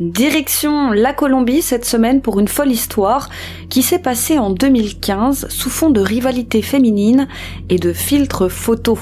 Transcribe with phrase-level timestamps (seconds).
[0.00, 3.28] Direction la Colombie cette semaine pour une folle histoire
[3.68, 7.28] qui s'est passée en 2015 sous fond de rivalité féminine
[7.68, 8.98] et de filtres photos.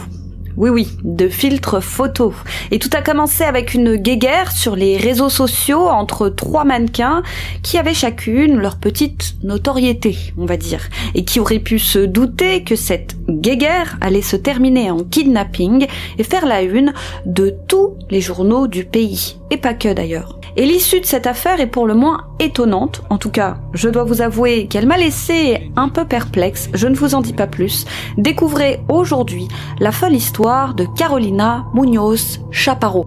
[0.56, 2.34] Oui, oui, de filtres photos.
[2.72, 7.22] Et tout a commencé avec une guéguerre sur les réseaux sociaux entre trois mannequins
[7.62, 12.64] qui avaient chacune leur petite notoriété, on va dire, et qui auraient pu se douter
[12.64, 15.86] que cette guéguerre allait se terminer en kidnapping
[16.18, 16.92] et faire la une
[17.26, 19.39] de tous les journaux du pays.
[19.50, 20.38] Et pas que d'ailleurs.
[20.56, 23.02] Et l'issue de cette affaire est pour le moins étonnante.
[23.10, 26.68] En tout cas, je dois vous avouer qu'elle m'a laissé un peu perplexe.
[26.74, 27.84] Je ne vous en dis pas plus.
[28.16, 33.06] Découvrez aujourd'hui la folle histoire de Carolina Munoz Chaparro.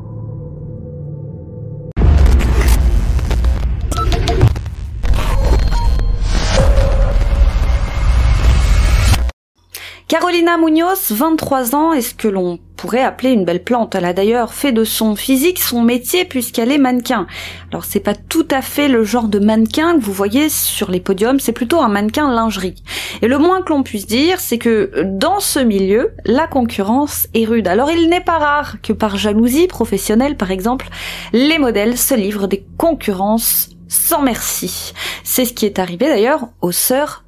[10.08, 13.96] Carolina Munoz, 23 ans, est ce que l'on pourrait appeler une belle plante.
[13.96, 17.28] Elle a d'ailleurs fait de son physique son métier puisqu'elle est mannequin.
[17.72, 21.00] Alors c'est pas tout à fait le genre de mannequin que vous voyez sur les
[21.00, 22.84] podiums, c'est plutôt un mannequin lingerie.
[23.22, 27.46] Et le moins que l'on puisse dire, c'est que dans ce milieu, la concurrence est
[27.46, 27.70] rude.
[27.70, 30.90] Alors il n'est pas rare que par jalousie professionnelle par exemple,
[31.32, 34.94] les modèles se livrent des concurrences sans merci.
[35.24, 37.23] C'est ce qui est arrivé d'ailleurs aux sœurs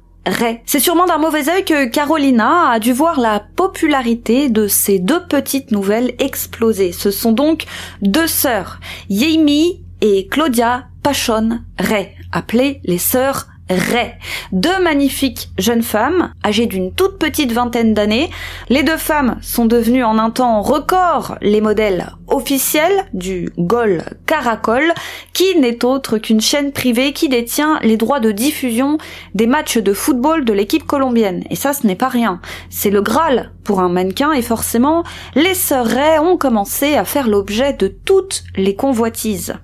[0.64, 5.24] c'est sûrement d'un mauvais œil que Carolina a dû voir la popularité de ces deux
[5.24, 6.90] petites nouvelles exploser.
[6.92, 7.64] Ce sont donc
[8.02, 14.12] deux sœurs, Yemi et Claudia Pachon Ray, appelées les sœurs Ray.
[14.52, 18.30] Deux magnifiques jeunes femmes, âgées d'une toute petite vingtaine d'années.
[18.68, 24.92] Les deux femmes sont devenues en un temps record les modèles officiels du Gol Caracol,
[25.32, 28.98] qui n'est autre qu'une chaîne privée qui détient les droits de diffusion
[29.34, 31.42] des matchs de football de l'équipe colombienne.
[31.50, 32.40] Et ça, ce n'est pas rien.
[32.70, 35.02] C'est le Graal pour un mannequin et forcément,
[35.34, 39.54] les sœurs Ray ont commencé à faire l'objet de toutes les convoitises.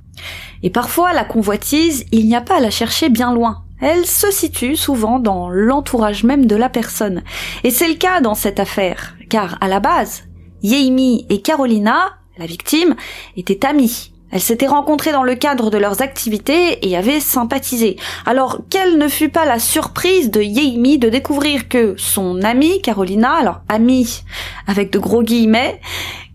[0.65, 4.31] Et parfois, la convoitise, il n'y a pas à la chercher bien loin elle se
[4.31, 7.23] situe souvent dans l'entourage même de la personne.
[7.65, 10.23] Et c'est le cas dans cette affaire, car à la base,
[10.63, 12.95] Yeimi et Carolina, la victime,
[13.37, 14.13] étaient amies.
[14.31, 17.97] Elles s'étaient rencontrées dans le cadre de leurs activités et avaient sympathisé.
[18.25, 23.35] Alors, quelle ne fut pas la surprise de Yeimi de découvrir que son amie, Carolina,
[23.35, 24.23] alors amie
[24.67, 25.81] avec de gros guillemets,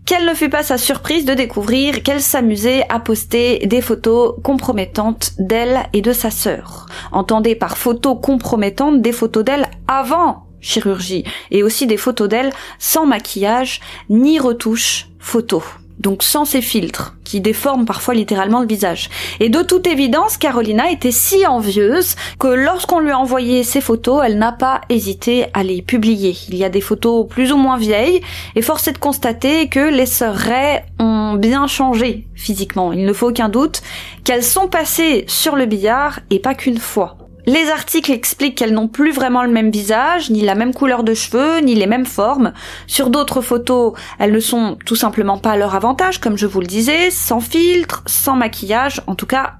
[0.08, 5.32] quelle ne fut pas sa surprise de découvrir qu'elle s'amusait à poster des photos compromettantes
[5.38, 6.86] d'elle et de sa sœur.
[7.12, 13.04] Entendez par photos compromettantes des photos d'elle avant chirurgie et aussi des photos d'elle sans
[13.04, 15.62] maquillage ni retouche photo
[15.98, 19.10] donc sans ces filtres, qui déforment parfois littéralement le visage.
[19.40, 24.22] Et de toute évidence, Carolina était si envieuse que lorsqu'on lui a envoyé ces photos,
[24.24, 26.36] elle n'a pas hésité à les publier.
[26.48, 28.20] Il y a des photos plus ou moins vieilles,
[28.54, 32.92] et force est de constater que les sœurs Ray ont bien changé physiquement.
[32.92, 33.82] Il ne faut aucun doute
[34.24, 37.16] qu'elles sont passées sur le billard, et pas qu'une fois.
[37.48, 41.14] Les articles expliquent qu'elles n'ont plus vraiment le même visage, ni la même couleur de
[41.14, 42.52] cheveux, ni les mêmes formes.
[42.86, 46.60] Sur d'autres photos, elles ne sont tout simplement pas à leur avantage, comme je vous
[46.60, 49.54] le disais, sans filtre, sans maquillage, en tout cas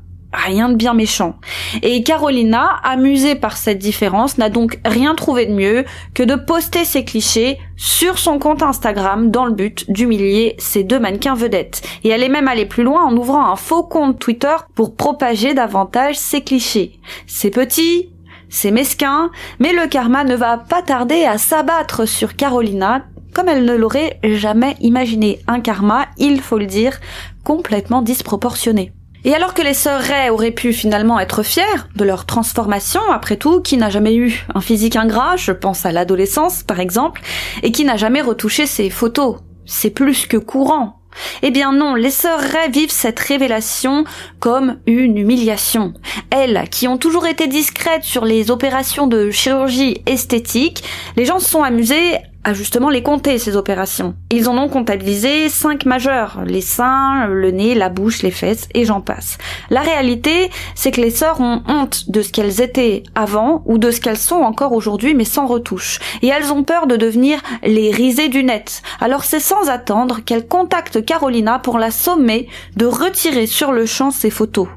[0.45, 1.37] Rien de bien méchant.
[1.83, 5.85] Et Carolina, amusée par cette différence, n'a donc rien trouvé de mieux
[6.15, 11.01] que de poster ses clichés sur son compte Instagram dans le but d'humilier ces deux
[11.01, 11.83] mannequins vedettes.
[12.05, 15.55] Et elle est même allée plus loin en ouvrant un faux compte Twitter pour propager
[15.55, 17.01] davantage ses clichés.
[17.27, 18.11] C'est petit,
[18.49, 23.65] c'est mesquin, mais le karma ne va pas tarder à s'abattre sur Carolina comme elle
[23.65, 25.41] ne l'aurait jamais imaginé.
[25.47, 26.99] Un karma, il faut le dire,
[27.45, 28.93] complètement disproportionné.
[29.25, 33.37] Et alors que les sœurs Ray auraient pu finalement être fières de leur transformation, après
[33.37, 37.23] tout, qui n'a jamais eu un physique ingrat, je pense à l'adolescence par exemple,
[37.63, 39.37] et qui n'a jamais retouché ses photos.
[39.67, 40.99] C'est plus que courant.
[41.43, 44.05] Eh bien non, les sœurs Ray vivent cette révélation
[44.39, 45.95] comme une humiliation.
[46.31, 50.85] Elles, qui ont toujours été discrètes sur les opérations de chirurgie esthétique,
[51.17, 54.15] les gens se sont amusés à justement les compter, ces opérations.
[54.31, 58.85] Ils en ont comptabilisé cinq majeures, les seins, le nez, la bouche, les fesses, et
[58.85, 59.39] j'en passe.
[59.71, 63.91] La réalité, c'est que les sœurs ont honte de ce qu'elles étaient avant, ou de
[63.91, 65.99] ce qu'elles sont encore aujourd'hui, mais sans retouche.
[66.23, 68.83] Et elles ont peur de devenir les risées du net.
[69.01, 74.11] Alors c'est sans attendre qu'elles contactent Carolina pour la sommer de retirer sur le champ
[74.11, 74.69] ses photos.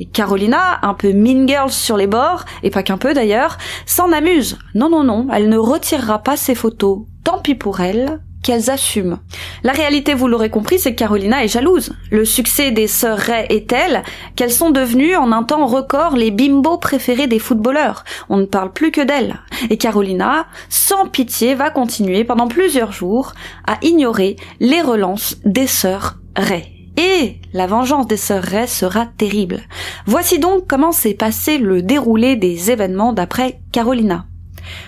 [0.00, 4.12] Et Carolina, un peu mean girl sur les bords, et pas qu'un peu d'ailleurs, s'en
[4.12, 4.58] amuse.
[4.74, 9.18] Non, non, non, elle ne retirera pas ses photos tant pis pour elles, qu'elles assument.
[9.62, 11.94] La réalité, vous l'aurez compris, c'est que Carolina est jalouse.
[12.10, 14.02] Le succès des sœurs Ray est tel
[14.36, 18.04] qu'elles sont devenues en un temps record les bimbos préférés des footballeurs.
[18.28, 19.40] On ne parle plus que d'elles.
[19.70, 23.32] Et Carolina, sans pitié, va continuer pendant plusieurs jours
[23.66, 26.64] à ignorer les relances des sœurs Ray.
[26.96, 29.60] et la vengeance des sœurs Ray sera terrible.
[30.06, 34.26] Voici donc comment s'est passé le déroulé des événements d'après Carolina.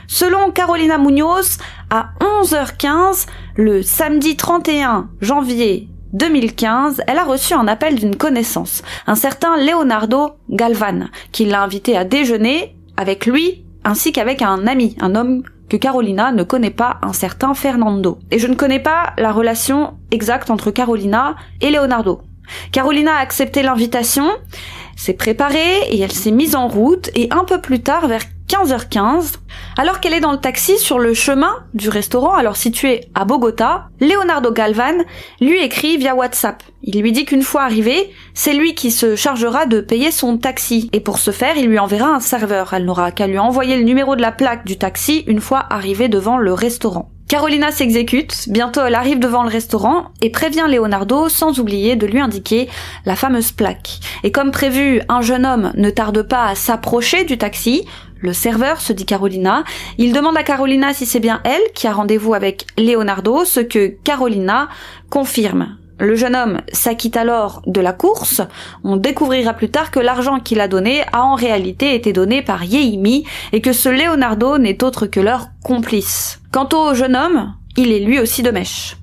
[0.06, 1.59] Selon Carolina Munoz,
[1.91, 3.26] à 11h15,
[3.56, 10.32] le samedi 31 janvier 2015, elle a reçu un appel d'une connaissance, un certain Leonardo
[10.49, 15.77] Galvan, qui l'a invité à déjeuner avec lui ainsi qu'avec un ami, un homme que
[15.77, 18.19] Carolina ne connaît pas un certain Fernando.
[18.31, 22.23] Et je ne connais pas la relation exacte entre Carolina et Leonardo.
[22.73, 24.27] Carolina a accepté l'invitation,
[24.97, 29.37] s'est préparée et elle s'est mise en route et un peu plus tard, vers 15h15,
[29.79, 33.88] alors qu'elle est dans le taxi sur le chemin du restaurant, alors situé à Bogota,
[34.00, 35.05] Leonardo Galvan
[35.41, 36.62] lui écrit via WhatsApp.
[36.82, 40.91] Il lui dit qu'une fois arrivé, c'est lui qui se chargera de payer son taxi.
[40.93, 42.75] Et pour ce faire, il lui enverra un serveur.
[42.75, 46.08] Elle n'aura qu'à lui envoyer le numéro de la plaque du taxi une fois arrivée
[46.08, 47.11] devant le restaurant.
[47.26, 52.20] Carolina s'exécute, bientôt elle arrive devant le restaurant et prévient Leonardo sans oublier de lui
[52.20, 52.69] indiquer
[53.06, 53.99] la fameuse plaque.
[54.25, 57.87] Et comme prévu, un jeune homme ne tarde pas à s'approcher du taxi,
[58.21, 59.65] le serveur, se dit Carolina.
[59.99, 63.95] Il demande à Carolina si c'est bien elle qui a rendez-vous avec Leonardo, ce que
[64.03, 64.69] Carolina
[65.11, 65.77] confirme.
[65.99, 68.41] Le jeune homme s'acquitte alors de la course.
[68.83, 72.65] On découvrira plus tard que l'argent qu'il a donné a en réalité été donné par
[72.65, 76.41] Yeimi et que ce Leonardo n'est autre que leur complice.
[76.51, 78.97] Quant au jeune homme, il est lui aussi de mèche.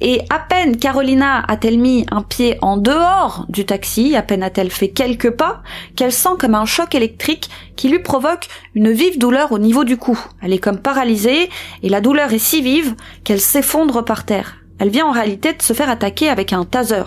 [0.00, 4.70] Et à peine Carolina a-t-elle mis un pied en dehors du taxi, à peine a-t-elle
[4.70, 5.62] fait quelques pas,
[5.94, 9.96] qu'elle sent comme un choc électrique qui lui provoque une vive douleur au niveau du
[9.96, 10.18] cou.
[10.42, 11.50] Elle est comme paralysée,
[11.82, 12.94] et la douleur est si vive
[13.24, 14.56] qu'elle s'effondre par terre.
[14.78, 17.04] Elle vient en réalité de se faire attaquer avec un taser.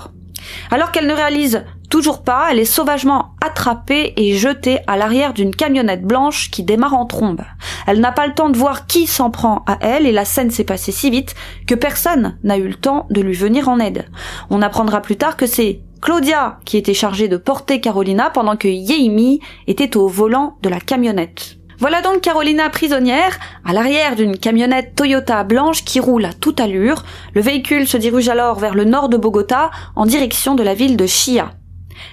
[0.71, 5.55] Alors qu'elle ne réalise toujours pas, elle est sauvagement attrapée et jetée à l'arrière d'une
[5.55, 7.41] camionnette blanche qui démarre en trombe.
[7.87, 10.51] Elle n'a pas le temps de voir qui s'en prend à elle et la scène
[10.51, 11.35] s'est passée si vite
[11.67, 14.05] que personne n'a eu le temps de lui venir en aide.
[14.49, 18.67] On apprendra plus tard que c'est Claudia qui était chargée de porter Carolina pendant que
[18.67, 21.57] Yeimi était au volant de la camionnette.
[21.79, 27.03] Voilà donc Carolina prisonnière, à l'arrière d'une camionnette Toyota blanche qui roule à toute allure.
[27.33, 30.97] Le véhicule se dirige alors vers le nord de Bogota, en direction de la ville
[30.97, 31.51] de Chia.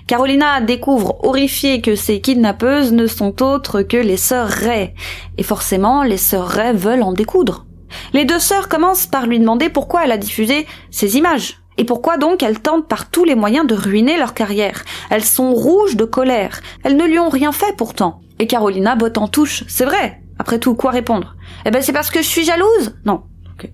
[0.07, 4.95] Carolina découvre horrifiée que ces kidnappeuses ne sont autres que les sœurs Ray.
[5.39, 7.67] Et forcément, les sœurs Ray veulent en découdre.
[8.13, 11.59] Les deux sœurs commencent par lui demander pourquoi elle a diffusé ces images.
[11.79, 15.53] Et pourquoi donc elles tentent par tous les moyens de ruiner leur carrière Elles sont
[15.53, 16.61] rouges de colère.
[16.85, 18.21] Elles ne lui ont rien fait pourtant.
[18.39, 19.65] Et Carolina botte en touche.
[19.69, 20.23] C'est vrai.
[20.39, 21.37] Après tout, quoi répondre?
[21.65, 22.97] Eh ben c'est parce que je suis jalouse?
[23.05, 23.23] Non.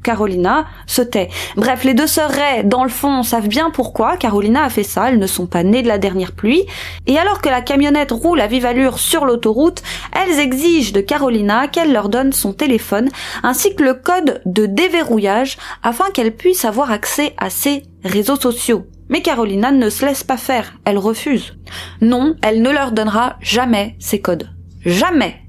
[0.03, 1.29] Carolina se tait.
[1.57, 5.09] Bref, les deux sœurs Ray, dans le fond, savent bien pourquoi Carolina a fait ça.
[5.09, 6.65] Elles ne sont pas nées de la dernière pluie.
[7.07, 9.83] Et alors que la camionnette roule à vive allure sur l'autoroute,
[10.13, 13.09] elles exigent de Carolina qu'elle leur donne son téléphone
[13.43, 18.87] ainsi que le code de déverrouillage afin qu'elle puisse avoir accès à ses réseaux sociaux.
[19.09, 21.55] Mais Carolina ne se laisse pas faire, elle refuse.
[22.01, 24.49] Non, elle ne leur donnera jamais ces codes.
[24.85, 25.43] Jamais.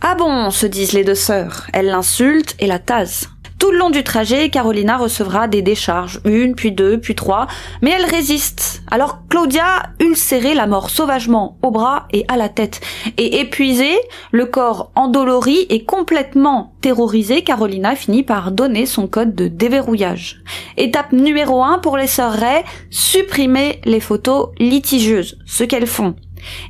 [0.00, 1.68] Ah bon, se disent les deux sœurs.
[1.72, 3.28] Elle l'insulte et la tase.
[3.62, 7.46] Tout le long du trajet, Carolina recevra des décharges, une, puis deux, puis trois,
[7.80, 8.82] mais elle résiste.
[8.90, 12.80] Alors Claudia, ulcérée, la mort sauvagement au bras et à la tête.
[13.18, 13.94] Et épuisée,
[14.32, 20.42] le corps endolori et complètement terrorisé, Carolina finit par donner son code de déverrouillage.
[20.76, 26.16] Étape numéro un pour les sœurs Ray, supprimer les photos litigieuses, ce qu'elles font.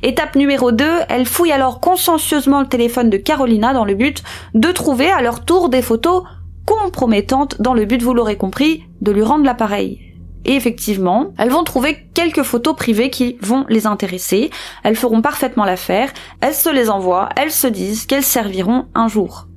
[0.03, 4.21] Étape numéro 2, elles fouillent alors consciencieusement le téléphone de Carolina dans le but
[4.53, 6.21] de trouver à leur tour des photos
[6.65, 9.99] compromettantes dans le but, vous l'aurez compris, de lui rendre l'appareil.
[10.45, 14.49] Et effectivement, elles vont trouver quelques photos privées qui vont les intéresser,
[14.83, 19.47] elles feront parfaitement l'affaire, elles se les envoient, elles se disent qu'elles serviront un jour.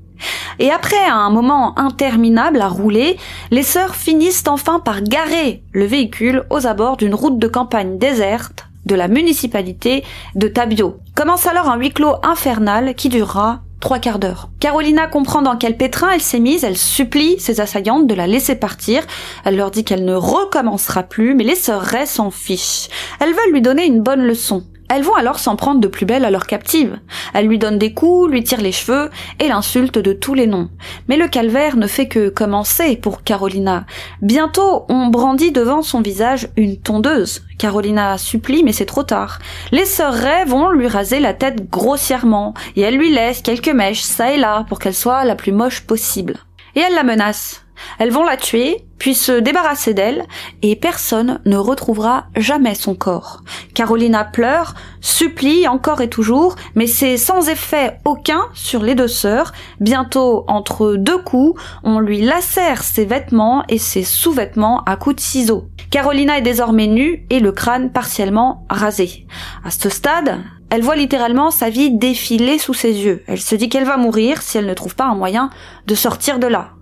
[0.59, 3.19] Et après un moment interminable à rouler,
[3.51, 8.67] les sœurs finissent enfin par garer le véhicule aux abords d'une route de campagne déserte
[8.87, 10.05] de la municipalité
[10.37, 10.99] de Tabio.
[11.15, 13.61] Commence alors un huis clos infernal qui durera
[13.95, 14.49] quarts d'heure.
[14.61, 18.57] Carolina comprend dans quel pétrin elle s'est mise, elle supplie ses assaillantes de la laisser
[18.57, 19.03] partir,
[19.45, 22.89] elle leur dit qu'elle ne recommencera plus, mais les sœurs s'en fichent.
[23.21, 24.65] Elles veulent lui donner une bonne leçon.
[24.89, 26.99] Elles vont alors s'en prendre de plus belle à leur captive.
[27.35, 30.71] Elles lui donnent des coups, lui tirent les cheveux et l'insultent de tous les noms.
[31.09, 33.87] Mais le calvaire ne fait que commencer pour Carolina.
[34.23, 37.43] Bientôt, on brandit devant son visage une tondeuse.
[37.59, 39.39] Carolina supplie, mais c'est trop tard.
[39.73, 44.03] Les sœurs Ray vont lui raser la tête grossièrement et elle lui laisse quelques mèches
[44.03, 46.37] ça et là pour qu'elle soit la plus moche possible.
[46.75, 47.66] Et elle la menace.
[47.99, 50.25] Elles vont la tuer, puis se débarrasser d'elle,
[50.63, 53.43] et personne ne retrouvera jamais son corps.
[53.75, 59.53] Carolina pleure, supplie encore et toujours, mais c'est sans effet aucun sur les deux sœurs.
[59.81, 65.21] Bientôt, entre deux coups, on lui lacère ses vêtements et ses sous-vêtements à coups de
[65.21, 65.69] ciseaux.
[65.91, 69.27] Carolina est désormais nue et le crâne partiellement rasé.
[69.65, 73.23] À ce stade, elle voit littéralement sa vie défiler sous ses yeux.
[73.27, 75.51] Elle se dit qu'elle va mourir si elle ne trouve pas un moyen
[75.87, 76.76] de sortir de là.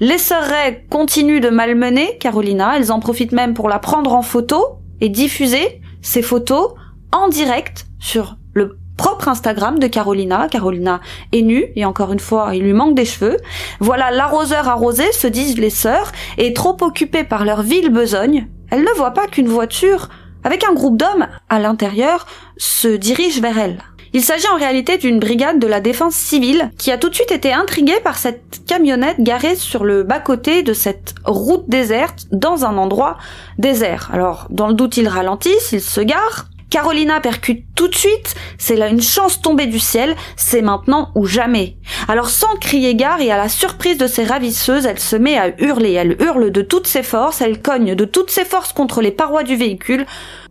[0.00, 4.22] Les sœurs Ray continuent de malmener Carolina, elles en profitent même pour la prendre en
[4.22, 6.72] photo et diffuser ces photos
[7.12, 10.48] en direct sur le propre Instagram de Carolina.
[10.48, 11.00] Carolina
[11.32, 13.38] est nue et encore une fois, il lui manque des cheveux.
[13.80, 18.82] Voilà l'arroseur arrosé, se disent les sœurs, et trop occupées par leur ville besogne, elles
[18.82, 20.08] ne voient pas qu'une voiture
[20.42, 22.26] avec un groupe d'hommes à l'intérieur
[22.56, 23.82] se dirige vers elles.
[24.16, 27.32] Il s'agit en réalité d'une brigade de la défense civile qui a tout de suite
[27.32, 32.78] été intriguée par cette camionnette garée sur le bas-côté de cette route déserte dans un
[32.78, 33.18] endroit
[33.58, 34.10] désert.
[34.12, 36.46] Alors, dans le doute, ils ralentissent, ils se garent.
[36.70, 41.24] Carolina percute tout de suite, c'est là une chance tombée du ciel, c'est maintenant ou
[41.24, 41.76] jamais.
[42.08, 45.52] Alors sans crier gare et à la surprise de ses ravisseuses, elle se met à
[45.60, 49.12] hurler, elle hurle de toutes ses forces, elle cogne de toutes ses forces contre les
[49.12, 50.04] parois du véhicule,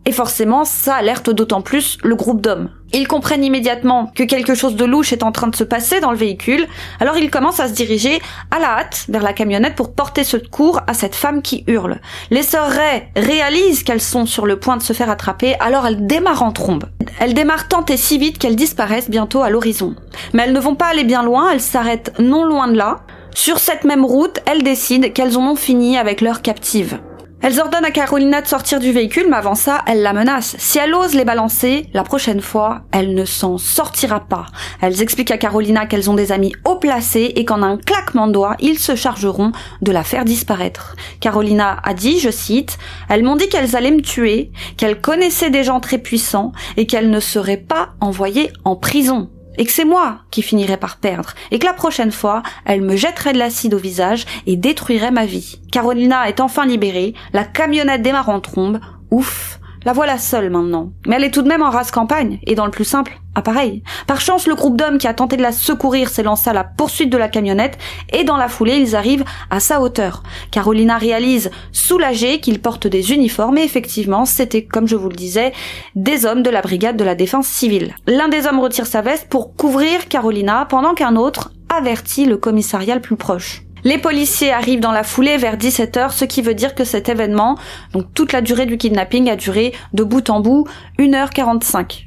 [0.06, 2.70] et forcément, ça alerte d'autant plus le groupe d'hommes.
[2.92, 6.12] Ils comprennent immédiatement que quelque chose de louche est en train de se passer dans
[6.12, 6.66] le véhicule,
[7.00, 8.20] alors ils commencent à se diriger
[8.50, 12.00] à la hâte vers la camionnette pour porter secours à cette femme qui hurle.
[12.30, 16.06] Les sœurs Ray réalisent qu'elles sont sur le point de se faire attraper, alors elles
[16.06, 16.84] démarrent en trombe.
[17.18, 19.96] Elles démarrent tant et si vite qu'elles disparaissent bientôt à l'horizon.
[20.32, 23.00] Mais elles ne vont pas aller bien loin, elles s'arrêtent non loin de là.
[23.34, 27.00] Sur cette même route, elles décident qu'elles en ont fini avec leur captive.
[27.46, 30.56] Elles ordonnent à Carolina de sortir du véhicule, mais avant ça, elles la menacent.
[30.58, 34.46] Si elle ose les balancer, la prochaine fois, elle ne s'en sortira pas.
[34.80, 38.32] Elles expliquent à Carolina qu'elles ont des amis haut placés et qu'en un claquement de
[38.32, 40.96] doigts, ils se chargeront de la faire disparaître.
[41.20, 42.78] Carolina a dit, je cite,
[43.10, 47.10] Elles m'ont dit qu'elles allaient me tuer, qu'elles connaissaient des gens très puissants et qu'elles
[47.10, 51.58] ne seraient pas envoyées en prison et que c'est moi qui finirais par perdre, et
[51.58, 55.60] que la prochaine fois, elle me jetterait de l'acide au visage et détruirait ma vie.
[55.72, 58.80] Carolina est enfin libérée, la camionnette démarre en trombe,
[59.10, 60.92] ouf, la voilà seule maintenant.
[61.06, 63.82] Mais elle est tout de même en race campagne, et dans le plus simple, appareil.
[64.06, 66.64] Par chance, le groupe d'hommes qui a tenté de la secourir s'est lancé à la
[66.64, 67.78] poursuite de la camionnette,
[68.12, 70.22] et dans la foulée, ils arrivent à sa hauteur.
[70.50, 75.52] Carolina réalise, soulagée, qu'ils portent des uniformes, et effectivement, c'était, comme je vous le disais,
[75.94, 77.94] des hommes de la brigade de la défense civile.
[78.06, 82.94] L'un des hommes retire sa veste pour couvrir Carolina, pendant qu'un autre avertit le commissariat
[82.94, 83.63] le plus proche.
[83.84, 87.58] Les policiers arrivent dans la foulée vers 17h, ce qui veut dire que cet événement,
[87.92, 90.66] donc toute la durée du kidnapping, a duré de bout en bout
[90.98, 92.06] 1h45.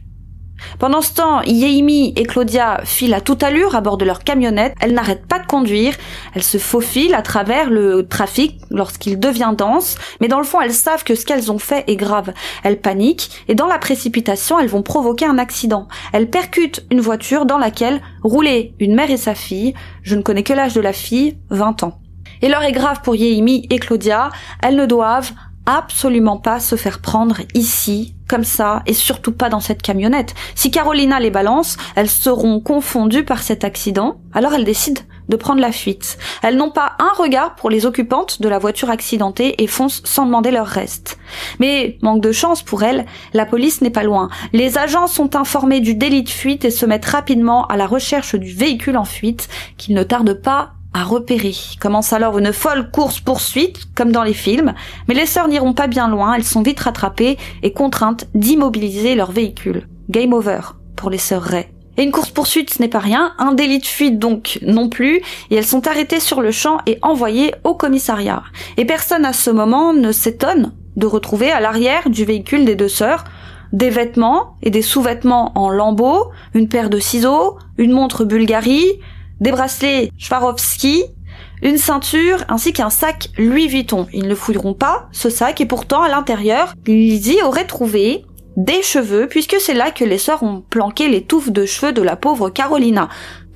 [0.80, 4.76] Pendant ce temps, Yeimi et Claudia filent à toute allure à bord de leur camionnette.
[4.80, 5.94] Elles n'arrêtent pas de conduire.
[6.34, 9.98] Elles se faufilent à travers le trafic lorsqu'il devient dense.
[10.22, 12.34] Mais dans le fond, elles savent que ce qu'elles ont fait est grave.
[12.64, 15.88] Elles paniquent et dans la précipitation, elles vont provoquer un accident.
[16.14, 19.74] Elles percutent une voiture dans laquelle roulaient une mère et sa fille.
[20.04, 22.00] Je ne connais que l'âge de la fille, 20 ans.
[22.42, 24.30] Et l'heure est grave pour Yeimi et Claudia.
[24.62, 25.32] Elles ne doivent
[25.66, 30.36] absolument pas se faire prendre ici, comme ça, et surtout pas dans cette camionnette.
[30.55, 35.62] Si Carolina les balance, elles seront confondues par cet accident, alors elles décident de prendre
[35.62, 36.17] la fuite.
[36.41, 40.25] Elles n'ont pas un regard pour les occupantes de la voiture accidentée et foncent sans
[40.25, 41.17] demander leur reste.
[41.60, 44.29] Mais, manque de chance pour elles, la police n'est pas loin.
[44.53, 48.36] Les agents sont informés du délit de fuite et se mettent rapidement à la recherche
[48.36, 51.53] du véhicule en fuite, qu'ils ne tardent pas à repérer.
[51.79, 54.74] Commence alors une folle course-poursuite, comme dans les films,
[55.08, 59.32] mais les sœurs n'iront pas bien loin, elles sont vite rattrapées et contraintes d'immobiliser leur
[59.32, 59.88] véhicule.
[60.10, 60.62] Game over
[60.96, 61.67] pour les sœurs Ray.
[61.98, 65.56] Et une course-poursuite, ce n'est pas rien, un délit de fuite donc non plus, et
[65.56, 68.44] elles sont arrêtées sur le champ et envoyées au commissariat.
[68.77, 72.88] Et personne à ce moment ne s'étonne de retrouver à l'arrière du véhicule des deux
[72.88, 73.24] sœurs
[73.74, 79.00] des vêtements et des sous-vêtements en lambeaux, une paire de ciseaux, une montre Bulgarie,
[79.39, 81.03] des bracelets Swarovski,
[81.62, 84.08] une ceinture ainsi qu'un sac Louis Vuitton.
[84.13, 88.25] Ils ne fouilleront pas ce sac et pourtant à l'intérieur, ils y auraient trouvé
[88.58, 92.01] des cheveux puisque c'est là que les sœurs ont planqué les touffes de cheveux de
[92.01, 93.08] la pauvre Carolina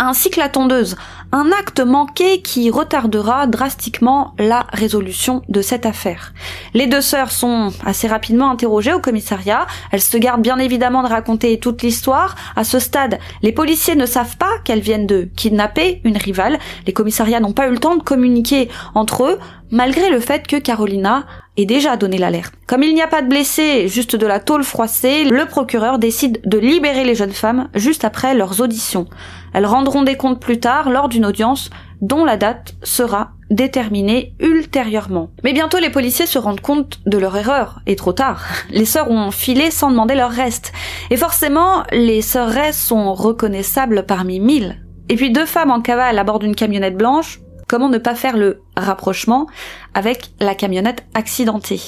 [0.07, 0.95] ainsi que la tondeuse.
[1.31, 6.33] Un acte manqué qui retardera drastiquement la résolution de cette affaire.
[6.73, 9.67] Les deux sœurs sont assez rapidement interrogées au commissariat.
[9.91, 12.35] Elles se gardent bien évidemment de raconter toute l'histoire.
[12.55, 16.59] À ce stade, les policiers ne savent pas qu'elles viennent de kidnapper une rivale.
[16.87, 19.39] Les commissariats n'ont pas eu le temps de communiquer entre eux,
[19.71, 21.25] malgré le fait que Carolina
[21.57, 22.53] ait déjà donné l'alerte.
[22.67, 26.41] Comme il n'y a pas de blessés, juste de la tôle froissée, le procureur décide
[26.45, 29.07] de libérer les jeunes femmes juste après leurs auditions.
[29.53, 31.69] Elles rendront des comptes plus tard lors d'une audience
[32.01, 35.29] dont la date sera déterminer ultérieurement.
[35.43, 38.45] Mais bientôt les policiers se rendent compte de leur erreur, et trop tard.
[38.71, 40.71] Les sœurs ont filé sans demander leur reste.
[41.09, 44.81] Et forcément, les sœurs Ray sont reconnaissables parmi mille.
[45.09, 48.35] Et puis deux femmes en cavale à bord d'une camionnette blanche, comment ne pas faire
[48.35, 49.47] le rapprochement
[49.93, 51.79] avec la camionnette accidentée.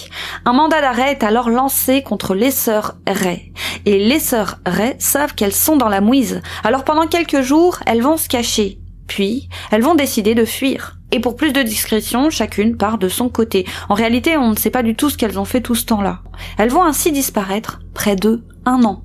[0.45, 3.51] Un mandat d'arrêt est alors lancé contre les sœurs Ray.
[3.85, 6.39] Et les sœurs Ray savent qu'elles sont dans la mouise.
[6.63, 8.79] Alors pendant quelques jours, elles vont se cacher.
[9.07, 10.99] Puis, elles vont décider de fuir.
[11.11, 13.65] Et pour plus de discrétion, chacune part de son côté.
[13.89, 16.21] En réalité, on ne sait pas du tout ce qu'elles ont fait tout ce temps-là.
[16.57, 19.03] Elles vont ainsi disparaître près de un an.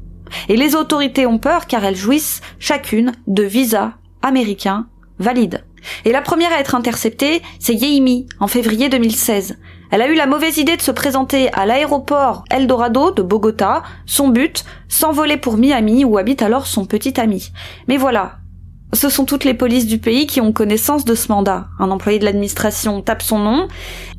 [0.49, 4.87] Et les autorités ont peur car elles jouissent chacune de visas américains
[5.18, 5.64] valides.
[6.04, 9.56] Et la première à être interceptée, c'est Yeimi, en février 2016.
[9.90, 14.28] Elle a eu la mauvaise idée de se présenter à l'aéroport Eldorado de Bogota, son
[14.28, 17.52] but, s'envoler pour Miami où habite alors son petit ami.
[17.87, 18.38] Mais voilà,
[18.94, 21.68] ce sont toutes les polices du pays qui ont connaissance de ce mandat.
[21.78, 23.68] Un employé de l'administration tape son nom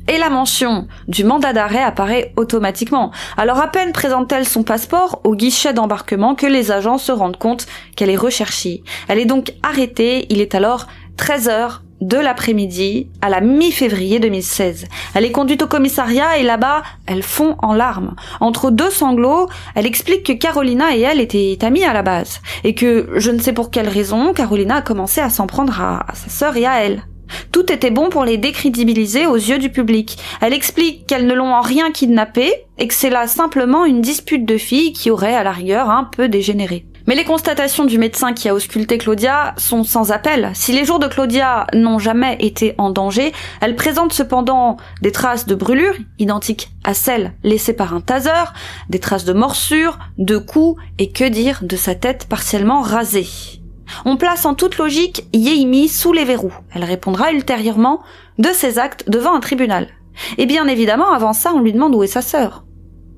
[0.06, 3.10] et la mention du mandat d'arrêt apparaît automatiquement.
[3.36, 7.66] Alors à peine présente-t-elle son passeport au guichet d'embarquement que les agents se rendent compte
[7.96, 8.84] qu'elle est recherchée.
[9.08, 10.86] Elle est donc arrêtée, il est alors
[11.20, 14.86] 13 heures de l'après-midi à la mi-février 2016.
[15.14, 18.16] Elle est conduite au commissariat et là-bas, elle fond en larmes.
[18.40, 22.74] Entre deux sanglots, elle explique que Carolina et elle étaient amies à la base et
[22.74, 26.30] que je ne sais pour quelle raison, Carolina a commencé à s'en prendre à, sa
[26.30, 27.02] sœur et à elle.
[27.52, 30.16] Tout était bon pour les décrédibiliser aux yeux du public.
[30.40, 34.46] Elle explique qu'elles ne l'ont en rien kidnappée et que c'est là simplement une dispute
[34.46, 36.86] de filles qui aurait à la rigueur un peu dégénéré.
[37.10, 40.52] Mais les constatations du médecin qui a ausculté Claudia sont sans appel.
[40.54, 45.44] Si les jours de Claudia n'ont jamais été en danger, elle présente cependant des traces
[45.44, 48.52] de brûlures, identiques à celles laissées par un taser,
[48.90, 53.26] des traces de morsures, de coups, et que dire de sa tête partiellement rasée.
[54.04, 56.54] On place en toute logique Yeimi sous les verrous.
[56.72, 58.02] Elle répondra ultérieurement
[58.38, 59.88] de ses actes devant un tribunal.
[60.38, 62.62] Et bien évidemment, avant ça, on lui demande où est sa sœur.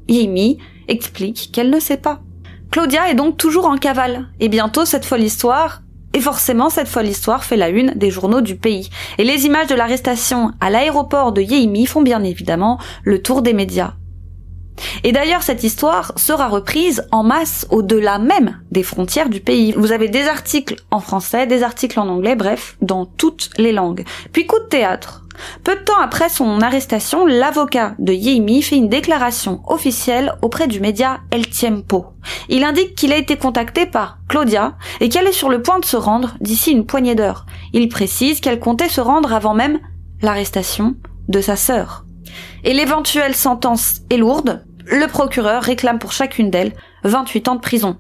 [0.09, 0.57] Yeimi
[0.89, 2.23] explique qu'elle ne sait pas.
[2.73, 5.83] Claudia est donc toujours en cavale, et bientôt cette folle histoire,
[6.15, 8.89] et forcément cette folle histoire fait la une des journaux du pays.
[9.19, 13.53] Et les images de l'arrestation à l'aéroport de Yeimi font bien évidemment le tour des
[13.53, 13.93] médias.
[15.05, 19.75] Et d'ailleurs, cette histoire sera reprise en masse au-delà même des frontières du pays.
[19.77, 24.05] Vous avez des articles en français, des articles en anglais, bref, dans toutes les langues.
[24.33, 25.22] Puis coup de théâtre.
[25.65, 30.81] Peu de temps après son arrestation, l'avocat de Yeimi fait une déclaration officielle auprès du
[30.81, 32.07] média El Tiempo.
[32.49, 35.85] Il indique qu'il a été contacté par Claudia et qu'elle est sur le point de
[35.85, 37.47] se rendre d'ici une poignée d'heures.
[37.73, 39.79] Il précise qu'elle comptait se rendre avant même
[40.21, 40.95] l'arrestation
[41.29, 42.05] de sa sœur.
[42.65, 44.65] Et l'éventuelle sentence est lourde.
[44.87, 47.99] Le procureur réclame pour chacune d'elles 28 ans de prison.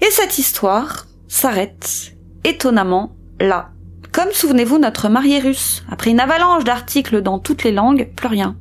[0.00, 2.12] Et cette histoire s'arrête
[2.44, 3.70] étonnamment là.
[4.12, 8.56] Comme souvenez-vous notre marié russe, après une avalanche d'articles dans toutes les langues, plus rien.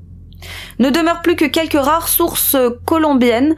[0.78, 3.56] Ne demeure plus que quelques rares sources colombiennes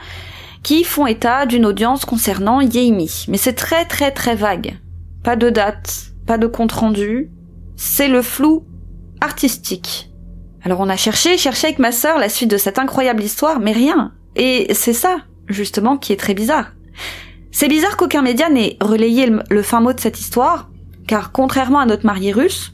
[0.63, 3.25] qui font état d'une audience concernant Yeimi.
[3.27, 4.80] Mais c'est très très très vague.
[5.23, 7.30] Pas de date, pas de compte rendu.
[7.75, 8.65] C'est le flou
[9.19, 10.10] artistique.
[10.63, 13.71] Alors on a cherché, cherché avec ma sœur la suite de cette incroyable histoire, mais
[13.71, 14.13] rien.
[14.36, 16.71] Et c'est ça, justement, qui est très bizarre.
[17.51, 20.70] C'est bizarre qu'aucun média n'ait relayé le fin mot de cette histoire,
[21.07, 22.73] car contrairement à notre mariée russe,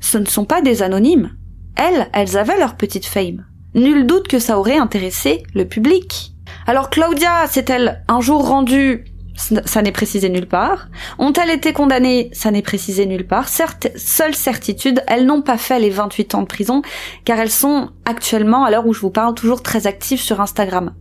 [0.00, 1.36] ce ne sont pas des anonymes.
[1.76, 3.44] Elles, elles avaient leur petite fame.
[3.74, 6.32] Nul doute que ça aurait intéressé le public.
[6.66, 9.04] Alors Claudia s'est-elle un jour rendue
[9.36, 10.88] ça n'est précisé nulle part.
[11.18, 13.48] Ont-elles été condamnées Ça n'est précisé nulle part.
[13.48, 16.82] Certes, seule certitude, elles n'ont pas fait les 28 ans de prison,
[17.24, 20.94] car elles sont actuellement, à l'heure où je vous parle, toujours très actives sur Instagram.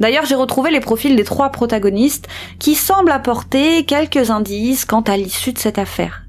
[0.00, 5.16] D'ailleurs, j'ai retrouvé les profils des trois protagonistes qui semblent apporter quelques indices quant à
[5.16, 6.22] l'issue de cette affaire.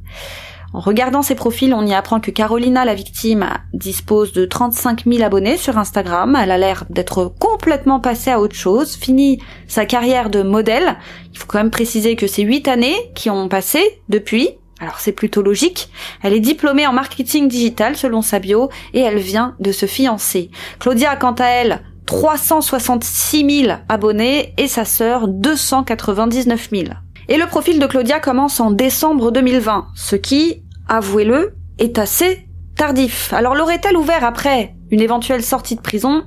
[0.73, 5.23] En regardant ces profils, on y apprend que Carolina, la victime, dispose de 35 000
[5.23, 6.35] abonnés sur Instagram.
[6.41, 10.97] Elle a l'air d'être complètement passée à autre chose, fini sa carrière de modèle.
[11.31, 14.49] Il faut quand même préciser que c'est 8 années qui ont passé depuis.
[14.79, 15.89] Alors c'est plutôt logique.
[16.23, 20.49] Elle est diplômée en marketing digital selon sa bio et elle vient de se fiancer.
[20.79, 26.83] Claudia, quant à elle, 366 000 abonnés et sa sœur 299 000.
[27.29, 33.31] Et le profil de Claudia commence en décembre 2020, ce qui, avouez-le, est assez tardif.
[33.33, 36.23] Alors l'aurait-elle ouvert après une éventuelle sortie de prison?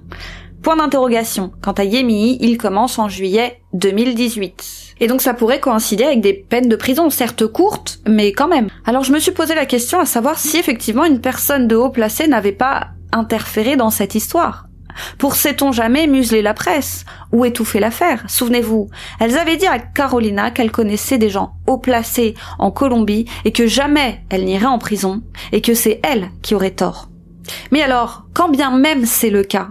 [0.62, 1.52] Point d'interrogation.
[1.62, 4.94] Quant à Yemi, il commence en juillet 2018.
[4.98, 8.68] Et donc ça pourrait coïncider avec des peines de prison, certes courtes, mais quand même.
[8.86, 11.90] Alors je me suis posé la question à savoir si effectivement une personne de haut
[11.90, 14.65] placé n'avait pas interféré dans cette histoire.
[15.18, 18.24] Pour sait-on jamais museler la presse ou étouffer l'affaire?
[18.28, 18.88] Souvenez-vous,
[19.20, 23.66] elles avaient dit à Carolina qu'elle connaissait des gens haut placés en Colombie et que
[23.66, 27.08] jamais elle n'irait en prison et que c'est elle qui aurait tort.
[27.70, 29.68] Mais alors, quand bien même c'est le cas,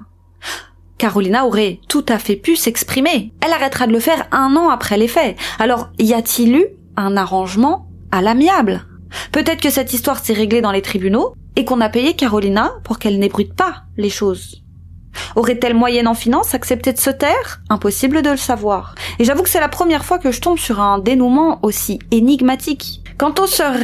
[0.97, 3.33] Carolina aurait tout à fait pu s'exprimer.
[3.41, 5.37] Elle arrêtera de le faire un an après les faits.
[5.59, 8.85] Alors, y a-t-il eu un arrangement à l'amiable?
[9.31, 12.99] Peut-être que cette histoire s'est réglée dans les tribunaux et qu'on a payé Carolina pour
[12.99, 14.64] qu'elle n'ébruite pas les choses.
[15.35, 17.61] Aurait-elle moyenne en finance accepté de se taire?
[17.69, 18.95] Impossible de le savoir.
[19.19, 23.01] Et j'avoue que c'est la première fois que je tombe sur un dénouement aussi énigmatique.
[23.17, 23.75] Quant aux sœurs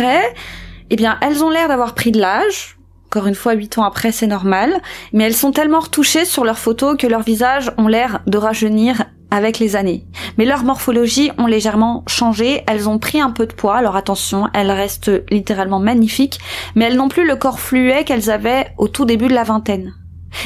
[0.90, 2.78] eh bien, elles ont l'air d'avoir pris de l'âge.
[3.08, 4.82] Encore une fois, huit ans après, c'est normal.
[5.14, 9.06] Mais elles sont tellement retouchées sur leurs photos que leurs visages ont l'air de rajeunir
[9.32, 10.06] avec les années.
[10.38, 14.50] Mais leur morphologie ont légèrement changé, elles ont pris un peu de poids, alors attention,
[14.54, 16.40] elles restent littéralement magnifiques,
[16.76, 19.94] mais elles n'ont plus le corps fluet qu'elles avaient au tout début de la vingtaine.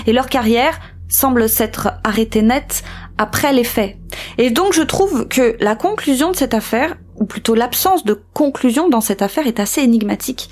[0.07, 2.83] Et leur carrière semble s'être arrêtée nette
[3.17, 3.97] après les faits.
[4.37, 8.89] Et donc je trouve que la conclusion de cette affaire, ou plutôt l'absence de conclusion
[8.89, 10.49] dans cette affaire est assez énigmatique.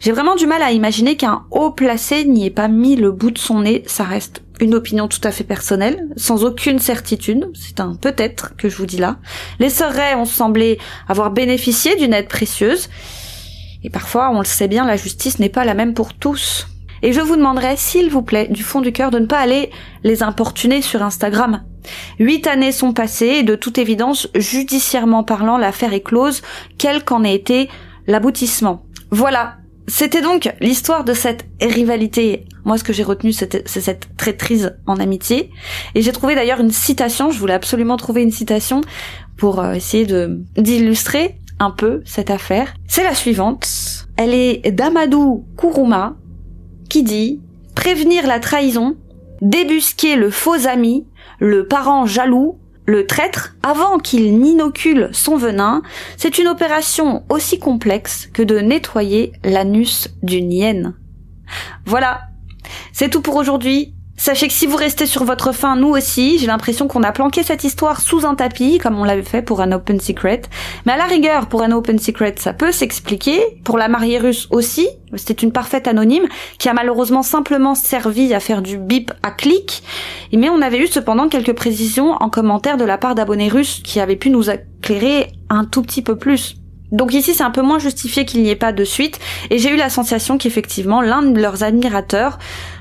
[0.00, 3.30] J'ai vraiment du mal à imaginer qu'un haut placé n'y ait pas mis le bout
[3.30, 7.80] de son nez, ça reste une opinion tout à fait personnelle, sans aucune certitude, c'est
[7.80, 9.18] un peut-être que je vous dis là.
[9.58, 12.88] Les sœurs ont semblé avoir bénéficié d'une aide précieuse,
[13.82, 16.66] et parfois, on le sait bien, la justice n'est pas la même pour tous.
[17.02, 19.70] Et je vous demanderai, s'il vous plaît, du fond du cœur, de ne pas aller
[20.04, 21.62] les importuner sur Instagram.
[22.18, 26.42] Huit années sont passées, et de toute évidence, judiciairement parlant, l'affaire est close,
[26.78, 27.68] quel qu'en ait été
[28.06, 28.82] l'aboutissement.
[29.10, 29.56] Voilà,
[29.88, 32.44] c'était donc l'histoire de cette rivalité.
[32.64, 35.50] Moi, ce que j'ai retenu, c'est cette traîtrise en amitié.
[35.94, 38.80] Et j'ai trouvé d'ailleurs une citation, je voulais absolument trouver une citation
[39.36, 42.74] pour euh, essayer de d'illustrer un peu cette affaire.
[42.88, 44.06] C'est la suivante.
[44.16, 46.16] Elle est d'Amadou Kourouma
[46.88, 47.40] qui dit
[47.74, 48.96] Prévenir la trahison,
[49.42, 51.06] débusquer le faux ami,
[51.38, 55.82] le parent jaloux, le traître, avant qu'il n'inocule son venin,
[56.16, 60.94] c'est une opération aussi complexe que de nettoyer l'anus d'une hyène.
[61.84, 62.22] Voilà.
[62.92, 63.95] C'est tout pour aujourd'hui.
[64.18, 67.42] Sachez que si vous restez sur votre faim, nous aussi, j'ai l'impression qu'on a planqué
[67.42, 70.40] cette histoire sous un tapis, comme on l'avait fait pour un Open Secret.
[70.86, 73.40] Mais à la rigueur, pour un Open Secret, ça peut s'expliquer.
[73.62, 76.26] Pour la mariée russe aussi, c'était une parfaite anonyme,
[76.58, 79.82] qui a malheureusement simplement servi à faire du bip à clic.
[80.32, 84.00] Mais on avait eu cependant quelques précisions en commentaire de la part d'abonnés russes qui
[84.00, 86.56] avaient pu nous éclairer un tout petit peu plus.
[86.92, 89.18] Donc ici, c'est un peu moins justifié qu'il n'y ait pas de suite,
[89.50, 92.38] et j'ai eu la sensation qu'effectivement, l'un de leurs admirateurs,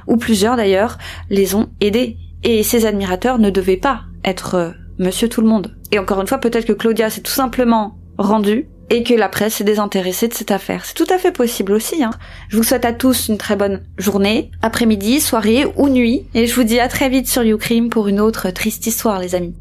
[0.08, 0.98] ou plusieurs d'ailleurs,
[1.30, 2.18] les ont aidés.
[2.44, 5.76] Et ces admirateurs ne devaient pas être euh, Monsieur Tout le Monde.
[5.92, 9.62] Et encore une fois, peut-être que Claudia s'est tout simplement rendue et que la presse
[9.62, 10.86] est désintéressée de cette affaire.
[10.86, 12.04] C'est tout à fait possible aussi.
[12.04, 12.12] Hein.
[12.50, 16.56] Je vous souhaite à tous une très bonne journée, après-midi, soirée ou nuit, et je
[16.56, 19.56] vous dis à très vite sur YouCrime pour une autre triste histoire, les amis.